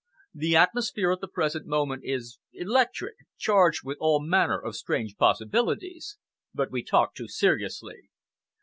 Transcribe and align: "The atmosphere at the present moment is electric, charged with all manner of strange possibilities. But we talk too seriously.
"The 0.33 0.55
atmosphere 0.55 1.11
at 1.11 1.21
the 1.21 1.27
present 1.27 1.67
moment 1.67 2.01
is 2.03 2.39
electric, 2.53 3.13
charged 3.37 3.81
with 3.85 3.99
all 4.01 4.19
manner 4.19 4.57
of 4.59 4.75
strange 4.75 5.15
possibilities. 5.15 6.17
But 6.55 6.71
we 6.71 6.81
talk 6.83 7.13
too 7.13 7.27
seriously. 7.27 8.09